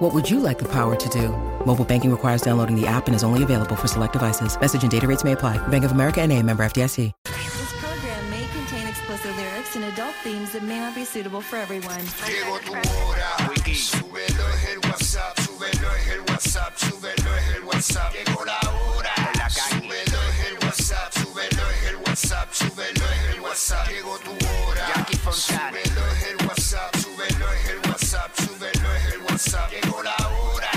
[0.00, 1.28] What would you like the power to do?
[1.66, 4.58] Mobile banking requires downloading the app and is only available for select devices.
[4.58, 5.58] Message and data rates may apply.
[5.68, 7.12] Bank of America and a member FDIC.
[7.24, 11.56] This program may contain explicit lyrics and adult themes that may not be suitable for
[11.56, 12.00] everyone.
[12.26, 12.72] Llegó tu
[29.40, 29.70] WhatsApp.
[29.70, 30.70] Llegó la hora,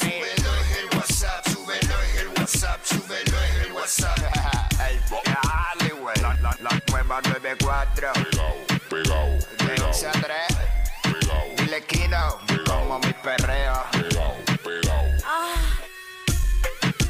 [0.00, 4.18] súbelo es el WhatsApp, súbelo es el WhatsApp, súbelo es el WhatsApp.
[4.88, 6.16] El dale, güey.
[6.22, 8.12] La, la, la nueva 94.
[8.88, 10.30] Pegao, De 11 a 3.
[11.56, 12.38] Dile Kino.
[12.64, 13.82] Como mi perreo.
[13.90, 15.04] pegao, pegao.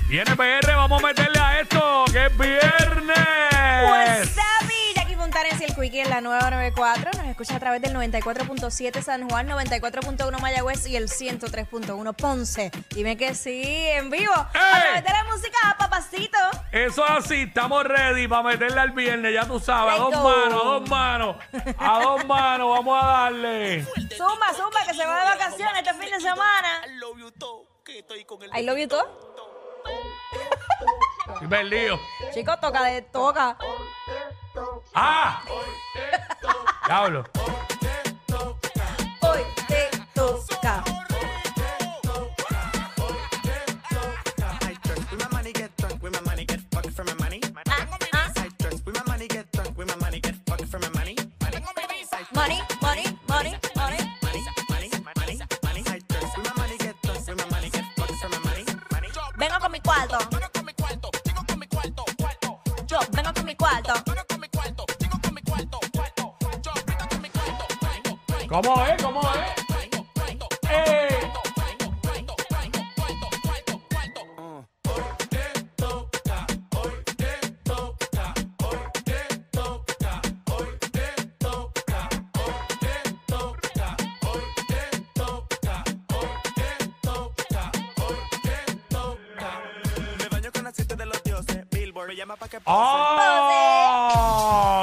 [0.08, 3.14] Viene PR, vamos a meterle a esto, que es viernes.
[5.45, 7.11] Y el Quickie en la nueva 94.
[7.19, 12.70] Nos escucha a través del 94.7 San Juan, 94.1 Mayagüez y el 103.1 Ponce.
[12.91, 14.33] Dime que sí, en vivo.
[14.33, 16.39] A través de la música, papacito.
[16.73, 20.62] Eso es así, estamos ready para meterle al viernes, ya tú sabes, a dos manos,
[20.62, 21.36] a dos manos,
[21.79, 23.84] a dos manos, vamos a darle.
[24.17, 26.86] Zumba, zumba, que se va de vacaciones este fin de semana.
[26.89, 26.97] I
[28.62, 29.34] love you todo.
[31.34, 32.01] Estoy perdido.
[32.33, 33.58] Chicos, toca de toca.
[34.95, 35.42] ¡Ah!
[36.87, 37.25] Diablo.
[92.34, 92.58] Llama que.
[92.64, 94.14] ¡Oh!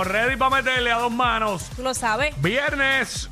[0.05, 1.69] Ready para meterle a dos manos.
[1.75, 2.33] Tú lo sabes.
[2.41, 3.29] Viernes,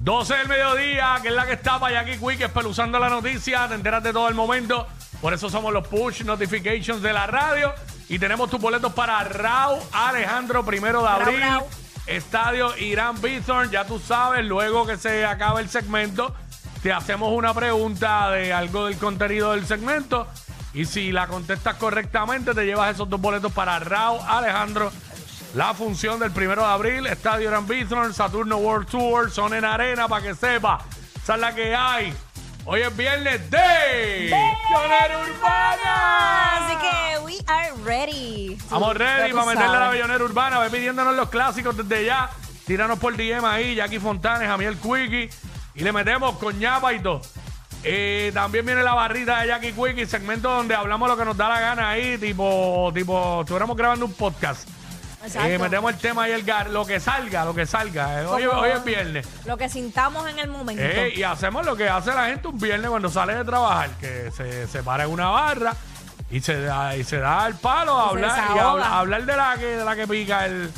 [0.00, 3.74] 12 del mediodía, que es la que está para Jackie Quick, espeluzando la noticia, te
[3.74, 4.86] enteras de todo el momento.
[5.20, 7.72] Por eso somos los push notifications de la radio.
[8.08, 11.40] Y tenemos tus boletos para Rau Alejandro, primero de abril.
[11.40, 11.66] Rau.
[12.06, 16.32] Estadio Irán Bithorn, ya tú sabes, luego que se acabe el segmento,
[16.80, 20.28] te hacemos una pregunta de algo del contenido del segmento.
[20.76, 24.92] Y si la contestas correctamente, te llevas esos dos boletos para Rau Alejandro.
[25.54, 30.06] La función del primero de abril, Estadio Irán Bithorn, Saturno World Tour, son en arena
[30.06, 30.80] para que sepa.
[31.22, 32.12] Esa es la que hay.
[32.66, 33.58] Hoy es viernes de
[34.30, 36.66] Bellonera Urbana.
[36.66, 38.52] Así que we are ready.
[38.60, 39.92] Estamos Ya ready para meterle a la sabes.
[39.92, 40.58] bellonera urbana.
[40.58, 42.28] Ve pidiéndonos los clásicos desde ya.
[42.66, 45.30] Tíranos por DM ahí, Jackie Fontanes, Jamiel Quickie.
[45.74, 47.22] Y le metemos con ñapa y todo.
[47.88, 51.48] Eh, también viene la barrita de Jackie Quickie, segmento donde hablamos lo que nos da
[51.48, 54.68] la gana ahí, tipo, tipo, estuviéramos grabando un podcast.
[55.24, 55.48] Exacto.
[55.48, 58.22] Eh, metemos el tema ahí, el gar, lo que salga, lo que salga.
[58.22, 59.26] Eh, hoy, Como- hoy es viernes.
[59.44, 60.82] Lo que sintamos en el momento.
[60.84, 64.30] Eh, y hacemos lo que hace la gente un viernes cuando sale de trabajar, que
[64.36, 65.74] se, se para en una barra
[66.30, 69.36] y se da, y se da el palo a Y hablar, y habla- hablar de
[69.36, 70.70] la que, de la que pica el,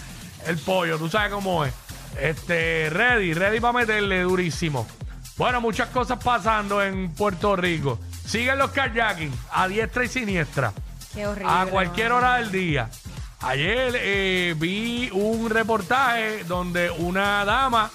[0.46, 0.98] el pollo.
[0.98, 1.72] Tú sabes cómo es.
[2.20, 4.86] Este, ready, ready para meterle durísimo.
[5.38, 8.00] Bueno, muchas cosas pasando en Puerto Rico.
[8.26, 10.72] Siguen los kayaking a diestra y siniestra
[11.14, 11.48] Qué horrible.
[11.50, 12.90] a cualquier hora del día.
[13.40, 17.88] Ayer eh, vi un reportaje donde una dama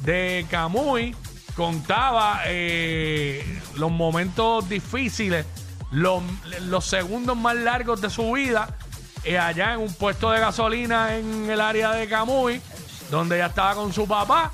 [0.00, 1.14] de Camuy
[1.54, 5.46] contaba eh, los momentos difíciles,
[5.92, 6.20] los,
[6.62, 8.76] los segundos más largos de su vida,
[9.22, 12.60] eh, allá en un puesto de gasolina en el área de Camuy,
[13.08, 14.50] donde ella estaba con su papá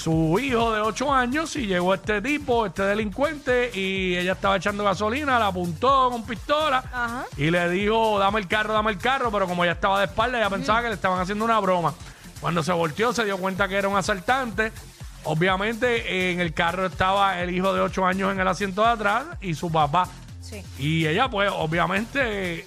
[0.00, 4.82] su hijo de 8 años y llegó este tipo, este delincuente, y ella estaba echando
[4.82, 7.24] gasolina, la apuntó con pistola Ajá.
[7.36, 10.38] y le dijo, dame el carro, dame el carro, pero como ella estaba de espalda,
[10.38, 11.94] ella pensaba que le estaban haciendo una broma.
[12.40, 14.72] Cuando se volteó se dio cuenta que era un asaltante.
[15.24, 19.24] Obviamente en el carro estaba el hijo de 8 años en el asiento de atrás
[19.42, 20.08] y su papá.
[20.40, 20.64] Sí.
[20.78, 22.64] Y ella, pues, obviamente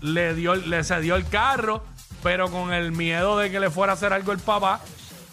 [0.00, 1.84] le dio, le cedió el carro
[2.26, 4.80] pero con el miedo de que le fuera a hacer algo el papá.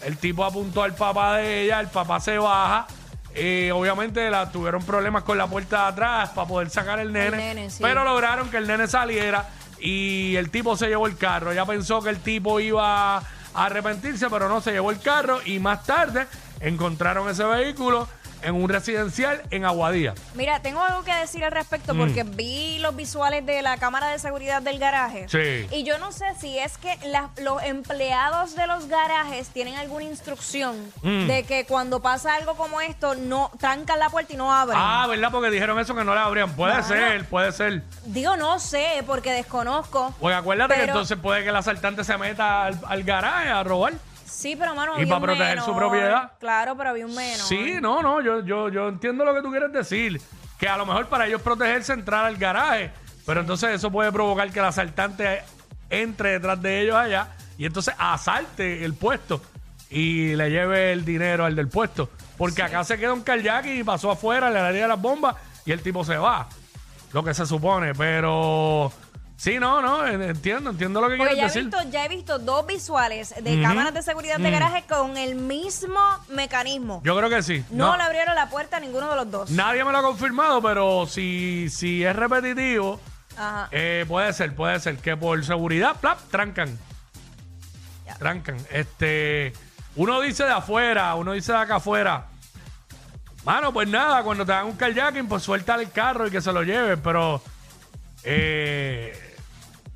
[0.06, 2.88] El tipo apuntó al papá de ella, el papá se baja.
[3.36, 7.38] eh, obviamente la, tuvieron problemas con la puerta de atrás para poder sacar el nene,
[7.38, 7.80] nene, sí.
[7.82, 11.52] pero lograron que el nene saliera y el tipo se llevó el carro.
[11.52, 13.24] Ella pensó que el tipo iba a
[13.56, 16.28] arrepentirse, pero no se llevó el carro y más tarde
[16.60, 18.08] encontraron ese vehículo
[18.44, 20.14] en un residencial en Aguadía.
[20.36, 21.56] Mira, tengo algo que decir al Mm.
[21.56, 25.28] respecto porque vi los visuales de la cámara de seguridad del garaje.
[25.30, 25.68] Sí.
[25.76, 30.04] Y yo no sé si es que la- los empleados de los garajes tienen alguna
[30.06, 31.28] instrucción Mm.
[31.28, 34.78] de que cuando pasa algo como esto, no trancan la puerta y no abren.
[34.80, 35.30] Ah, ¿verdad?
[35.32, 36.52] Porque dijeron eso que no la abrían.
[36.54, 36.88] Puede Claro.
[36.88, 37.84] ser, puede ser.
[38.06, 40.14] Digo, no sé, porque desconozco.
[40.20, 43.64] Pues acuérdate que Pero- entonces puede que el asaltante se meta al, al garaje a
[43.64, 43.94] robar.
[44.34, 46.32] Sí, pero mano, Y había para un proteger su propiedad.
[46.40, 47.46] Claro, pero había un menor.
[47.46, 50.20] Sí, no, no, yo, yo, yo entiendo lo que tú quieres decir.
[50.58, 52.92] Que a lo mejor para ellos protegerse entrar al garaje,
[53.26, 55.44] pero entonces eso puede provocar que el asaltante
[55.90, 57.28] entre detrás de ellos allá
[57.58, 59.42] y entonces asalte el puesto
[59.90, 62.10] y le lleve el dinero al del puesto.
[62.38, 65.82] Porque acá se queda un kayak y pasó afuera, le daría las bombas y el
[65.82, 66.50] tipo se va.
[67.12, 68.92] Lo que se supone, pero...
[69.36, 71.64] Sí, no, no, entiendo, entiendo lo que Porque ya he, decir.
[71.64, 73.64] visto, ya he visto dos visuales de Ujú.
[73.64, 74.54] cámaras de seguridad de Mm.
[74.54, 76.00] garaje con el mismo
[76.30, 77.02] mecanismo.
[77.04, 77.66] Yo creo que sí.
[77.72, 79.50] no, le abrieron la puerta a ninguno de los dos.
[79.50, 83.02] Nadie me lo ha confirmado, pero si, si es repetitivo,
[83.36, 83.68] Ajá.
[83.72, 86.78] eh, puede ser, puede ser que por seguridad, plap, trancan.
[88.06, 88.16] Ya.
[88.16, 88.58] Trancan.
[88.72, 89.52] Este,
[89.96, 92.28] uno dice de afuera, uno dice de acá afuera.
[93.44, 96.54] Mano, pues nada, cuando te dan un kayaking, pues suelta el carro y que se
[96.54, 97.42] lo lleven, pero
[98.24, 99.23] eh,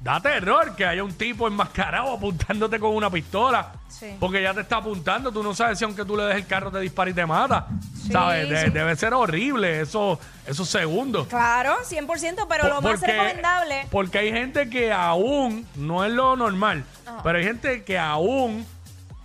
[0.07, 3.73] da terror que haya un tipo enmascarado apuntándote con una pistola.
[3.89, 4.15] Sí.
[4.19, 6.71] Porque ya te está apuntando, tú no sabes si aunque tú le des el carro
[6.71, 7.67] te dispara y te mata.
[8.05, 8.49] Sí, ¿Sabes?
[8.49, 8.69] De- sí.
[8.69, 11.27] Debe ser horrible eso, esos segundos.
[11.27, 13.87] Claro, 100%, pero Por- lo más porque- recomendable.
[13.91, 17.19] Porque hay gente que aún, no es lo normal, Ajá.
[17.23, 18.65] pero hay gente que aún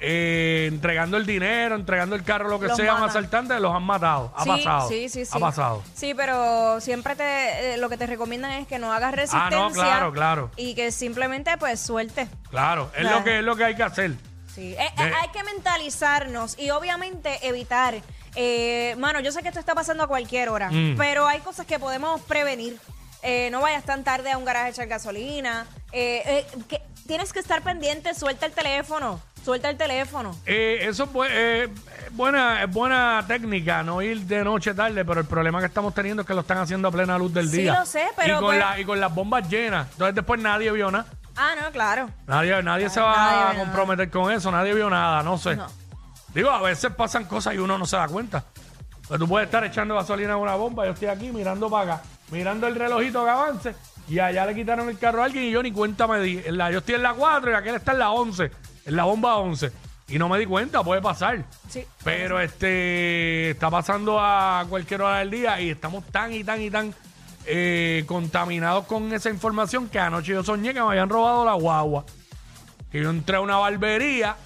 [0.04, 3.10] eh, entregando el dinero, entregando el carro, lo que Los sea, un matan.
[3.10, 4.32] asaltante, los han matado.
[4.36, 4.88] Ha sí, pasado.
[4.88, 5.30] Sí, sí, sí.
[5.34, 5.82] Ha pasado.
[5.94, 9.58] Sí, pero siempre te, eh, lo que te recomiendan es que no hagas Ah, resistencia.
[9.58, 10.50] no, claro, claro.
[10.56, 12.26] Y que simplemente pues suelte.
[12.50, 13.18] Claro, es Claro.
[13.18, 14.12] lo que es lo que hay que hacer.
[14.54, 14.74] Sí.
[14.78, 17.94] Eh, De- eh, hay que mentalizarnos y obviamente evitar.
[18.34, 20.96] eh, mano, yo sé que esto está pasando a cualquier hora, Mm.
[20.96, 22.78] pero hay cosas que podemos prevenir.
[23.22, 25.66] Eh, no vayas tan tarde a un garaje a echar gasolina.
[25.92, 29.20] Eh, eh, que tienes que estar pendiente, suelta el teléfono.
[29.44, 30.36] Suelta el teléfono.
[30.46, 31.68] Eh, eso es bu- eh,
[32.12, 36.22] buena, es buena técnica, no ir de noche tarde, pero el problema que estamos teniendo
[36.22, 37.80] es que lo están haciendo a plena luz del Sí, día.
[37.80, 39.88] lo sé, pero y con, pues- la- y con las bombas llenas.
[39.92, 41.06] Entonces después nadie vio nada.
[41.36, 42.08] Ah, no, claro.
[42.26, 45.56] Nadie, nadie se va a comprometer con eso, nadie vio nada, no sé.
[45.56, 45.66] No.
[46.34, 48.44] Digo, a veces pasan cosas y uno no se da cuenta.
[49.08, 52.02] Pero tú puedes estar echando gasolina en una bomba, yo estoy aquí mirando para acá,
[52.30, 53.74] mirando el relojito que avance,
[54.08, 56.40] y allá le quitaron el carro a alguien y yo ni cuenta me di.
[56.44, 58.50] En la- yo estoy en la 4 y aquel está en la 11,
[58.84, 59.72] en la bomba 11.
[60.08, 61.44] Y no me di cuenta, puede pasar.
[61.68, 61.84] Sí.
[62.04, 66.70] Pero este está pasando a cualquier hora del día y estamos tan y tan y
[66.70, 66.94] tan
[67.46, 72.04] eh, contaminados con esa información que anoche yo soñé que me habían robado la guagua.
[72.90, 74.36] Que yo entré a una barbería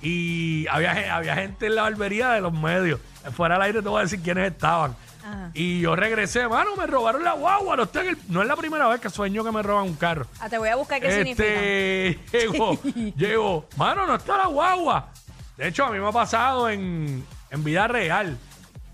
[0.00, 3.00] y había, había gente en la barbería de los medios.
[3.34, 4.96] Fuera del aire te voy a decir quiénes estaban.
[5.26, 5.50] Ajá.
[5.54, 7.76] Y yo regresé, mano, me robaron la guagua.
[7.76, 9.94] No, estoy en el- no es la primera vez que sueño que me roban un
[9.96, 10.26] carro.
[10.40, 11.42] Ah, te voy a buscar qué significa.
[11.48, 12.78] Este, llego,
[13.16, 15.08] llego, mano, no está la guagua.
[15.56, 18.36] De hecho, a mí me ha pasado en, en vida real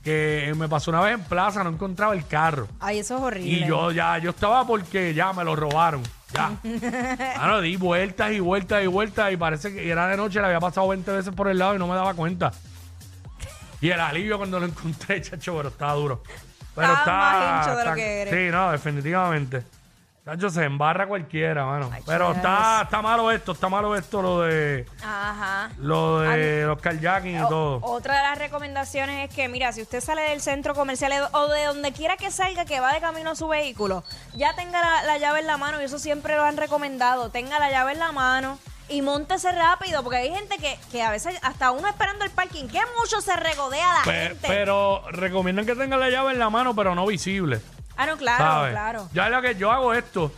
[0.04, 2.66] que me pasó una vez en plaza, no encontraba el carro.
[2.80, 3.50] Ay, eso es horrible.
[3.50, 6.02] Y yo ya, yo estaba porque ya me lo robaron.
[6.34, 6.50] Ya.
[7.38, 10.60] Mano, di vueltas y vueltas y vueltas y parece que era de noche, le había
[10.60, 12.50] pasado 20 veces por el lado y no me daba cuenta.
[13.82, 16.22] Y el alivio cuando lo encontré, chacho, pero estaba duro.
[16.74, 18.34] Pero Estaba está, más hincho de lo está- que eres.
[18.34, 19.62] Sí, no, definitivamente.
[20.24, 21.90] Chacho, se embarra cualquiera, mano.
[21.92, 25.68] Ay, pero está, está malo esto, está malo esto, lo de Ajá.
[25.78, 27.78] lo de los kayaking y O- todo.
[27.82, 31.64] Otra de las recomendaciones es que, mira, si usted sale del centro comercial o de
[31.64, 34.04] donde quiera que salga, que va de camino a su vehículo,
[34.36, 37.58] ya tenga la, la llave en la mano, y eso siempre lo han recomendado, tenga
[37.58, 38.60] la llave en la mano
[38.92, 42.68] y montese rápido, porque hay gente que, que a veces, hasta uno esperando el parking,
[42.68, 44.48] que mucho se regodea la Pe- gente.
[44.48, 47.60] pero recomiendan que tenga la llave en la mano, pero no visible.
[47.96, 48.72] ah, no, claro, ¿sabes?
[48.72, 49.08] claro.
[49.12, 50.32] Ya es lo que yo hago esto.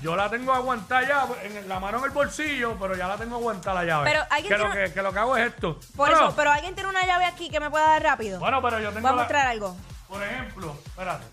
[0.00, 3.34] Yo la tengo aguantada ya, en la mano en el bolsillo, pero ya la tengo
[3.36, 4.10] aguantada la llave.
[4.10, 5.74] Pero alguien que, lo tiene- que, que lo que hago es esto.
[5.96, 8.38] Por Bueno, eso, pero alguien tiene una llave aquí que me pueda dar rápido.
[8.38, 9.76] Bueno, pero yo tengo Voy a la- mostrar algo.
[10.08, 11.24] Por ejemplo, espérate.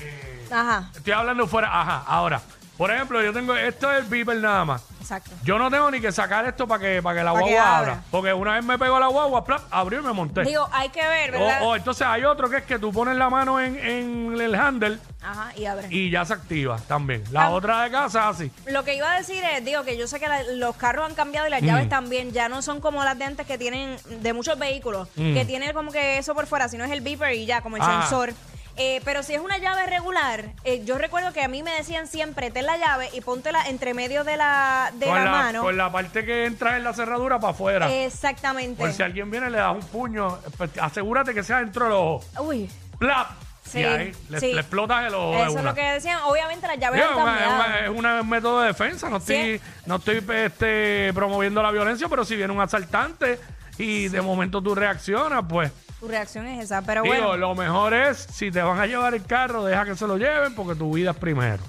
[0.00, 0.90] Eh, Ajá.
[0.94, 1.68] estoy hablando fuera.
[1.80, 2.40] Ajá, ahora.
[2.78, 3.54] Por ejemplo, yo tengo.
[3.54, 4.82] Esto es el beeper nada más.
[5.02, 5.32] Exacto.
[5.42, 7.76] Yo no tengo ni que sacar esto para que, para que la Pa' que guagua
[7.78, 7.92] abra.
[7.92, 8.04] abra.
[8.10, 10.42] Porque una vez me pegó la guagua, plap, abrió y me monté.
[10.44, 11.62] Digo, hay que ver, ¿verdad?
[11.62, 14.54] O, o entonces hay otro que es que tú pones la mano en, en el
[14.54, 15.88] handle Ajá, y abre.
[15.90, 17.24] y ya se activa también.
[17.32, 17.50] La Ah.
[17.50, 18.50] otra de casa así.
[18.66, 21.14] Lo que iba a decir es, digo, que yo sé que la- los carros han
[21.16, 21.66] cambiado y las Mm.
[21.66, 25.44] llaves también ya no son como las de antes que tienen, de muchos vehículos, que
[25.44, 27.86] tienen como que eso por fuera, sino es el beeper y ya, como el Mm.
[27.88, 28.00] Ah.
[28.02, 28.32] sensor.
[28.76, 32.06] Eh, pero si es una llave regular, eh, yo recuerdo que a mí me decían
[32.06, 35.62] siempre, ten la llave y póntela entre medio de la, de con, la, la, mano.
[35.62, 37.92] con la parte que entra en la cerradura para afuera.
[37.92, 38.80] Exactamente.
[38.80, 42.24] Por si alguien viene le das un puño, pues, asegúrate que sea dentro del ojo.
[42.40, 43.30] Uy, ¡Plap!
[43.64, 44.52] Sí, y ahí le, sí.
[44.52, 46.18] le explotas el ojo de eso es lo que decían.
[46.24, 47.88] Obviamente las llaves es una- es
[48.22, 49.08] un método de defensa.
[49.08, 49.64] No estoy, Sí.
[49.86, 53.38] no estoy este, promoviendo la violencia, pero si viene un asaltante
[53.78, 55.70] y de momento tú reaccionas, pues
[56.02, 57.36] Tu reacción es esa, pero digo, bueno.
[57.36, 60.52] lo mejor es si te van a llevar el carro, deja que se lo lleven
[60.52, 61.62] porque tu vida es primero.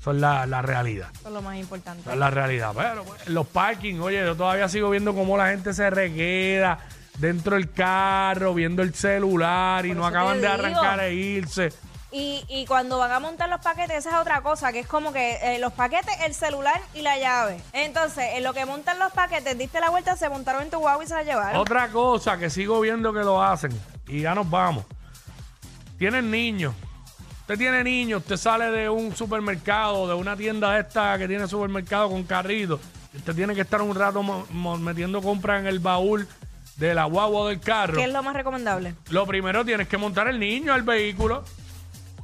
[0.00, 1.10] Eso es la, la realidad.
[1.12, 2.00] Eso es lo más importante.
[2.00, 2.72] Esa es la realidad.
[2.74, 6.78] Pero pues, los parking, oye, yo todavía sigo viendo cómo la gente se requeda
[7.18, 11.70] dentro del carro, viendo el celular y Por no acaban de arrancar e irse.
[12.16, 15.12] Y, y cuando van a montar los paquetes, esa es otra cosa, que es como
[15.12, 17.60] que eh, los paquetes, el celular y la llave.
[17.72, 21.02] Entonces, en lo que montan los paquetes, diste la vuelta, se montaron en tu guagua
[21.02, 21.60] y se la llevaron.
[21.60, 23.72] Otra cosa que sigo viendo que lo hacen,
[24.06, 24.84] y ya nos vamos.
[25.98, 26.72] Tienen niños.
[27.40, 32.10] Usted tiene niños, usted sale de un supermercado, de una tienda esta que tiene supermercado
[32.10, 32.78] con carrito.
[33.12, 34.22] Usted tiene que estar un rato
[34.78, 36.28] metiendo compras en el baúl
[36.76, 37.94] de la guagua o del carro.
[37.94, 38.94] ¿Qué es lo más recomendable?
[39.10, 41.42] Lo primero tienes que montar el niño al vehículo.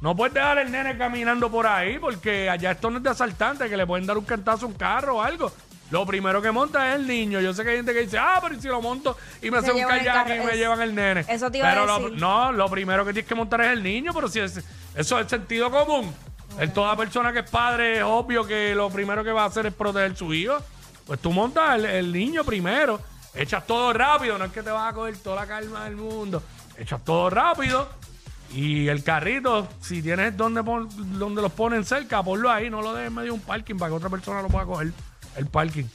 [0.01, 3.69] No puedes dejar el nene caminando por ahí porque allá esto no es de asaltante
[3.69, 5.51] que le pueden dar un cantazo a un carro o algo.
[5.91, 7.39] Lo primero que monta es el niño.
[7.41, 9.59] Yo sé que hay gente que dice, ah, pero ¿y si lo monto y me
[9.61, 11.25] Se hacen un kayak y me llevan el nene.
[11.27, 12.19] eso te iba a pero lo- decir.
[12.19, 14.59] no, lo primero que tienes que montar es el niño, pero si es,
[14.95, 16.13] eso es sentido común.
[16.57, 19.65] En toda persona que es padre es obvio que lo primero que va a hacer
[19.67, 20.57] es proteger su hijo.
[21.05, 22.99] Pues tú montas el, el niño primero,
[23.35, 26.41] echas todo rápido, no es que te vas a coger toda la calma del mundo,
[26.77, 27.87] echas todo rápido
[28.53, 32.93] y el carrito, si tienes donde, pon- donde los ponen cerca, ponlo ahí, no lo
[32.93, 34.91] dejes en medio de un parking para que otra persona lo pueda coger,
[35.37, 35.85] el parking,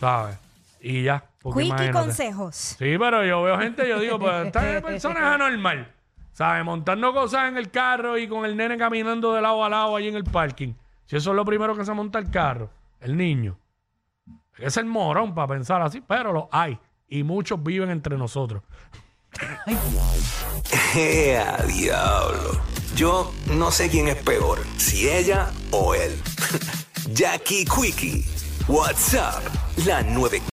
[0.00, 0.36] ¿sabes?
[0.80, 1.24] Y ya.
[1.42, 1.98] porque Quickie imagínate.
[2.06, 2.54] consejos.
[2.56, 5.92] Sí, pero yo veo gente, yo digo, pues esta persona es anormal.
[6.32, 6.64] ¿Sabes?
[6.64, 10.06] Montando cosas en el carro y con el nene caminando de lado a lado ahí
[10.06, 10.72] en el parking.
[11.04, 12.70] Si eso es lo primero que se monta el carro,
[13.00, 13.58] el niño.
[14.56, 16.78] Es el morón para pensar así, pero lo hay.
[17.08, 18.62] Y muchos viven entre nosotros.
[20.94, 22.60] ¡Ea, diablo!
[22.94, 26.20] Yo no sé quién es peor, si ella o él.
[27.12, 28.24] Jackie Quickie,
[28.66, 29.42] WhatsApp,
[29.86, 30.42] la 9.